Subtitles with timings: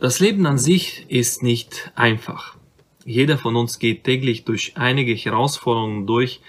[0.00, 2.56] Das Leben an sich ist nicht einfach.
[3.04, 6.40] Jeder von uns geht täglich durch einige Herausforderungen durch,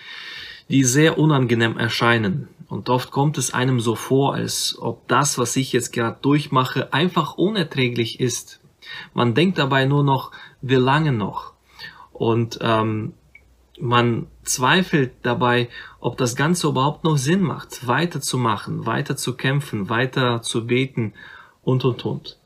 [0.69, 2.47] die sehr unangenehm erscheinen.
[2.67, 6.93] Und oft kommt es einem so vor, als ob das, was ich jetzt gerade durchmache,
[6.93, 8.59] einfach unerträglich ist.
[9.15, 10.31] Man denkt dabei nur noch,
[10.61, 11.53] wie lange noch?
[12.13, 13.13] Und ähm,
[13.79, 15.69] man zweifelt dabei,
[15.99, 21.13] ob das Ganze überhaupt noch Sinn macht, weiterzumachen, weiter zu kämpfen, weiter zu beten
[21.63, 22.38] und, und, und.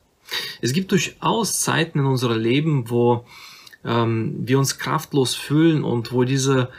[0.62, 3.26] Es gibt durchaus Zeiten in unserem Leben, wo
[3.86, 6.70] ähm, wir uns kraftlos fühlen und wo diese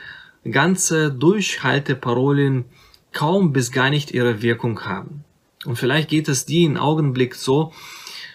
[0.50, 2.64] ganze Durchhalteparolen
[3.12, 5.24] kaum bis gar nicht ihre Wirkung haben.
[5.64, 7.72] Und vielleicht geht es dir im Augenblick so,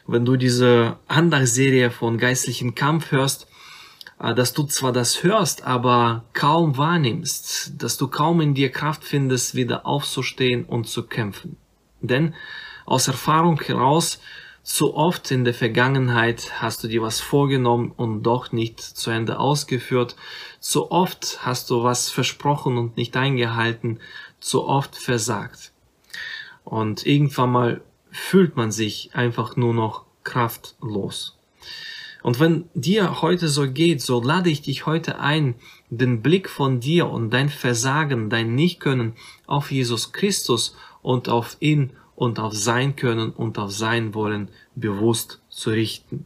[0.08, 3.48] wenn du diese Andachtsserie von geistlichen Kampf hörst,
[4.20, 9.04] äh, dass du zwar das hörst, aber kaum wahrnimmst, dass du kaum in dir Kraft
[9.04, 11.58] findest, wieder aufzustehen und zu kämpfen.
[12.02, 12.34] Denn
[12.86, 14.20] aus Erfahrung heraus
[14.70, 19.40] zu oft in der Vergangenheit hast du dir was vorgenommen und doch nicht zu Ende
[19.40, 20.16] ausgeführt.
[20.60, 24.00] Zu oft hast du was versprochen und nicht eingehalten.
[24.40, 25.74] Zu oft versagt.
[26.64, 31.40] Und irgendwann mal fühlt man sich einfach nur noch kraftlos.
[32.22, 35.56] Und wenn dir heute so geht, so lade ich dich heute ein,
[35.90, 39.14] den Blick von dir und dein Versagen, dein Nichtkönnen
[39.48, 45.40] auf Jesus Christus und auf ihn und auf sein Können und auf sein Wollen bewusst
[45.48, 46.26] zu richten.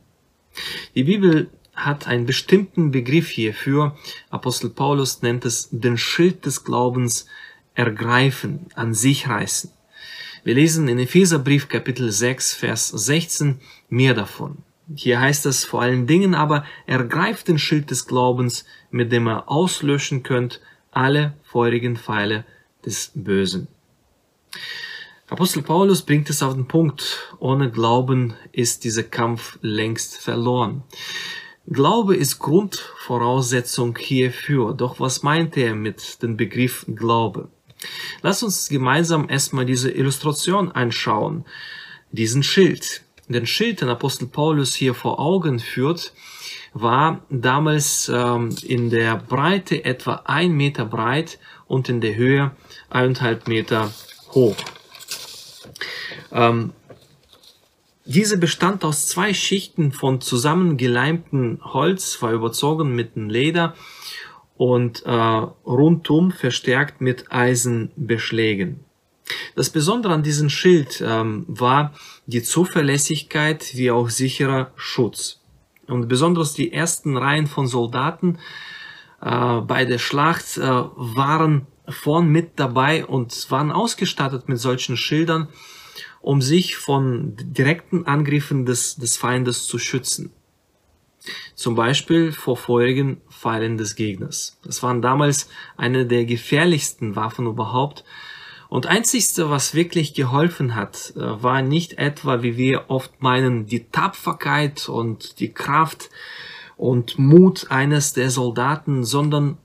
[0.96, 3.96] Die Bibel hat einen bestimmten Begriff hierfür.
[4.32, 7.28] Apostel Paulus nennt es den Schild des Glaubens
[7.76, 9.70] ergreifen, an sich reißen.
[10.44, 14.58] Wir lesen in Epheserbrief Kapitel 6, Vers 16 mehr davon.
[14.96, 19.48] Hier heißt es vor allen Dingen aber, ergreift den Schild des Glaubens, mit dem er
[19.48, 22.46] auslöschen könnt alle feurigen Pfeile
[22.84, 23.68] des Bösen.
[25.30, 30.84] Apostel Paulus bringt es auf den Punkt, ohne Glauben ist dieser Kampf längst verloren.
[31.66, 34.74] Glaube ist Grundvoraussetzung hierfür.
[34.74, 37.48] Doch was meint er mit dem Begriff Glaube?
[38.22, 41.46] Lass uns gemeinsam erstmal diese Illustration anschauen,
[42.12, 43.02] diesen Schild.
[43.30, 46.14] Den Schild, den Apostel Paulus hier vor Augen führt,
[46.74, 52.52] war damals ähm, in der Breite etwa ein Meter breit und in der Höhe
[52.90, 53.94] eineinhalb Meter
[54.34, 54.58] hoch.
[56.32, 56.74] Ähm,
[58.06, 63.76] diese bestand aus zwei Schichten von zusammengeleimtem Holz, war überzogen mit einem Leder
[64.58, 68.82] und äh, rundum verstärkt mit Eisenbeschlägen.
[69.56, 71.94] Das Besondere an diesem Schild ähm, war
[72.26, 75.40] die Zuverlässigkeit wie auch sicherer Schutz.
[75.88, 78.38] Und besonders die ersten Reihen von Soldaten
[79.22, 85.48] äh, bei der Schlacht äh, waren vorn mit dabei und waren ausgestattet mit solchen Schildern,
[86.22, 90.32] um sich von direkten Angriffen des, des Feindes zu schützen.
[91.56, 94.60] Zum Beispiel vor feurigen Pfeilen des Gegners.
[94.64, 98.04] Das waren damals eine der gefährlichsten Waffen überhaupt.
[98.70, 103.86] Und einzigste, was wirklich geholfen hat, äh, war nicht etwa, wie wir oft meinen, die
[103.86, 106.10] Tapferkeit und die Kraft
[106.76, 109.58] und Mut eines der Soldaten, sondern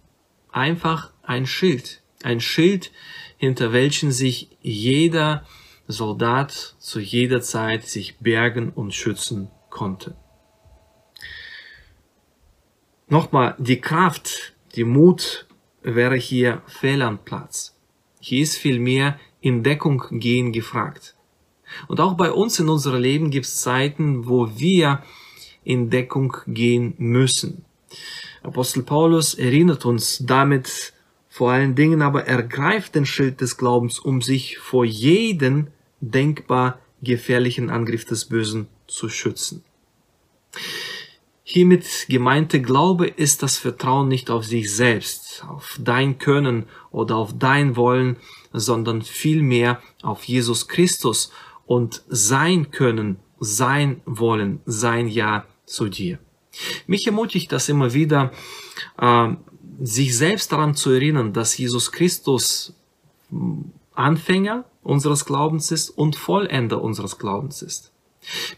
[0.52, 2.02] einfach ein Schild.
[2.22, 2.90] Ein Schild,
[3.36, 5.46] hinter welchen sich jeder
[5.86, 10.16] Soldat zu jeder Zeit sich bergen und schützen konnte.
[13.08, 15.46] Nochmal, die Kraft, die Mut
[15.82, 17.74] wäre hier fehl am Platz.
[18.20, 21.14] Hier ist vielmehr in Deckung gehen gefragt.
[21.86, 25.02] Und auch bei uns in unserem Leben gibt es Zeiten, wo wir
[25.64, 27.64] in Deckung gehen müssen.
[28.42, 30.92] Apostel Paulus erinnert uns damit
[31.38, 35.68] vor allen Dingen aber ergreift den Schild des Glaubens, um sich vor jeden
[36.00, 39.62] denkbar gefährlichen Angriff des Bösen zu schützen.
[41.44, 47.38] Hiermit gemeinte Glaube ist das Vertrauen nicht auf sich selbst, auf dein Können oder auf
[47.38, 48.16] dein Wollen,
[48.52, 51.30] sondern vielmehr auf Jesus Christus
[51.66, 56.18] und sein Können, sein Wollen, sein Ja zu dir.
[56.88, 58.32] Mich ermutigt das immer wieder,
[59.00, 59.28] äh,
[59.80, 62.74] sich selbst daran zu erinnern, dass Jesus Christus
[63.94, 67.92] Anfänger unseres Glaubens ist und Vollender unseres Glaubens ist.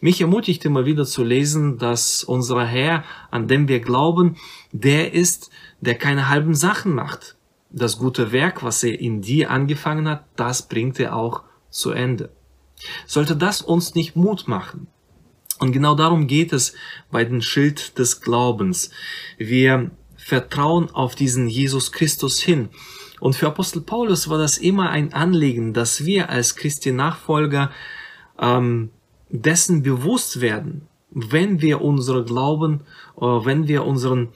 [0.00, 4.37] Mich ermutigt immer wieder zu lesen, dass unser Herr, an dem wir glauben,
[4.72, 5.50] der ist,
[5.81, 7.37] der keine halben Sachen macht.
[7.70, 12.31] Das gute Werk, was er in dir angefangen hat, das bringt er auch zu Ende.
[13.06, 14.88] Sollte das uns nicht Mut machen?
[15.58, 16.75] Und genau darum geht es
[17.11, 18.90] bei dem Schild des Glaubens.
[19.37, 19.90] Wir
[20.31, 22.69] vertrauen auf diesen Jesus Christus hin.
[23.19, 27.73] Und für Apostel Paulus war das immer ein Anliegen, dass wir als Christi Nachfolger
[28.38, 28.91] ähm,
[29.29, 32.82] dessen bewusst werden, wenn wir unsere Glauben,
[33.17, 34.29] äh, wenn wir unseren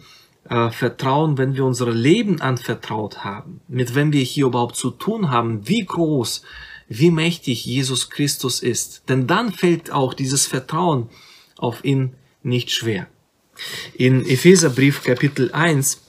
[0.51, 5.31] äh, Vertrauen, wenn wir unser Leben anvertraut haben, mit wem wir hier überhaupt zu tun
[5.31, 6.43] haben, wie groß,
[6.89, 9.09] wie mächtig Jesus Christus ist.
[9.09, 11.09] Denn dann fällt auch dieses Vertrauen
[11.57, 13.07] auf ihn nicht schwer.
[13.95, 16.01] In Epheserbrief Kapitel 1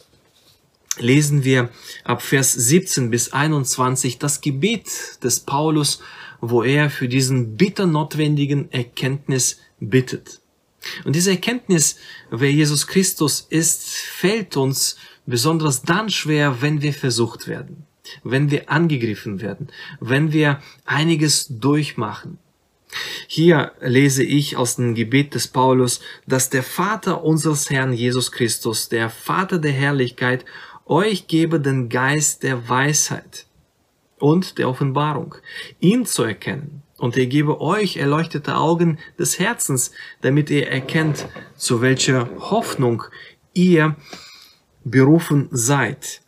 [0.98, 1.70] lesen wir
[2.04, 6.02] ab Vers 17 bis 21 das Gebet des Paulus,
[6.42, 10.42] wo er für diesen bitter notwendigen Erkenntnis bittet.
[11.04, 11.98] Und diese Erkenntnis,
[12.30, 17.86] wer Jesus Christus ist, fällt uns besonders dann schwer, wenn wir versucht werden,
[18.24, 19.70] wenn wir angegriffen werden,
[20.00, 22.38] wenn wir einiges durchmachen.
[23.28, 28.90] Hier lese ich aus dem Gebet des Paulus, dass der Vater unseres Herrn Jesus Christus,
[28.90, 30.46] der Vater der Herrlichkeit,
[30.86, 33.46] euch gebe den Geist der Weisheit
[34.20, 35.36] und der Offenbarung,
[35.80, 36.84] ihn zu erkennen.
[36.98, 41.28] Und er gebe euch erleuchtete Augen des Herzens, damit ihr erkennt,
[41.58, 43.04] zu welcher Hoffnung
[43.54, 43.96] ihr
[44.86, 46.22] berufen seid,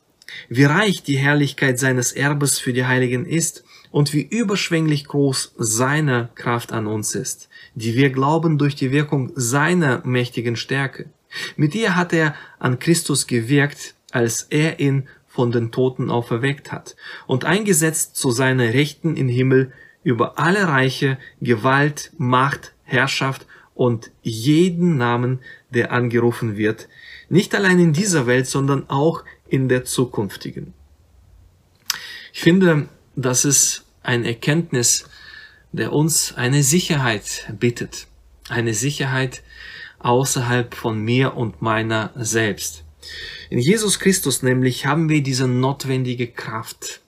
[0.50, 3.64] wie reich die Herrlichkeit seines Erbes für die Heiligen ist
[3.98, 9.32] und wie überschwänglich groß seine Kraft an uns ist, die wir glauben durch die Wirkung
[9.34, 11.10] seiner mächtigen Stärke.
[11.56, 16.96] Mit ihr hat er an Christus gewirkt, als er ihn von den Toten auferweckt hat
[17.26, 19.74] und eingesetzt zu seiner Rechten im Himmel
[20.04, 25.40] über alle Reiche, Gewalt, Macht, Herrschaft und jeden Namen,
[25.72, 26.88] der angerufen wird,
[27.30, 30.76] nicht allein in dieser Welt, sondern auch in der zukünftigen.
[32.32, 35.06] Ich finde, das ist ein Erkenntnis,
[35.74, 38.08] der uns eine Sicherheit bittet,
[38.48, 39.44] eine Sicherheit
[40.00, 42.86] außerhalb von mir und meiner selbst.
[43.50, 47.02] In Jesus Christus nämlich haben wir diese notwendige Kraft,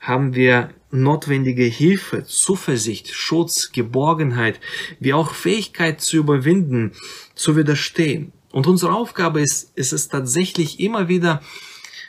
[0.00, 4.58] haben wir notwendige Hilfe, Zuversicht, Schutz, Geborgenheit,
[4.98, 6.92] wie auch Fähigkeit zu überwinden,
[7.36, 8.32] zu widerstehen.
[8.50, 11.40] Und unsere Aufgabe ist, ist es tatsächlich immer wieder,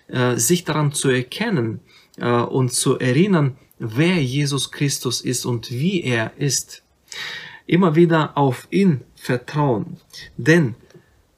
[0.08, 1.82] äh, sich daran zu erkennen
[2.18, 6.84] äh, und zu erinnern, wer Jesus Christus ist und wie er ist.
[7.66, 9.98] Immer wieder auf ihn vertrauen.
[10.38, 10.76] Denn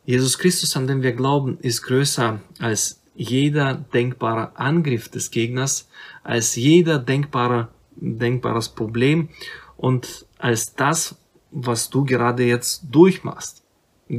[0.06, 5.90] Jesus Christus, an den wir glauben, ist größer als jeder denkbare Angriff des Gegners,
[6.24, 9.30] als jeder denkbare, denkbares Problem
[9.76, 11.16] und als das,
[11.50, 13.64] was du gerade jetzt durchmachst.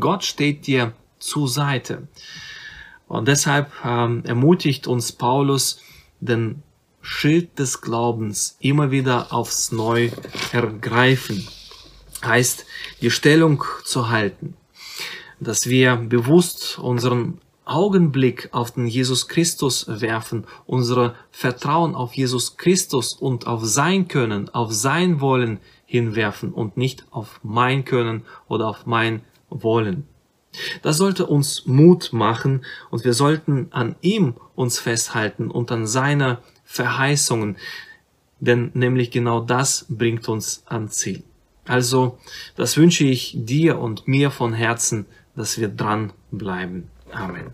[0.01, 2.09] Gott steht dir zur Seite.
[3.07, 5.81] Und deshalb ähm, ermutigt uns Paulus,
[6.21, 6.63] den
[7.07, 10.11] Schild des Glaubens immer wieder aufs Neu
[10.53, 11.47] ergreifen.
[12.25, 12.67] Heißt,
[13.01, 14.55] die Stellung zu halten
[15.41, 23.13] dass wir bewusst unseren Augenblick auf den Jesus Christus werfen, unsere Vertrauen auf Jesus Christus
[23.13, 28.87] und auf sein Können, auf sein Wollen hinwerfen und nicht auf mein Können oder auf
[28.87, 30.07] mein Wollen.
[30.83, 36.41] Das sollte uns Mut machen und wir sollten an ihm uns festhalten und an seiner
[36.67, 37.57] Verheißungen,
[38.41, 41.23] denn nämlich genau das bringt uns an Ziel.
[41.65, 42.19] Also,
[42.55, 46.89] das wünsche ich dir und mir von Herzen dass wir dran bleiben.
[47.13, 47.53] Amen.